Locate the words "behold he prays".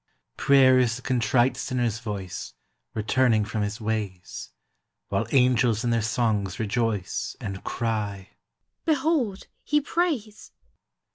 8.83-10.49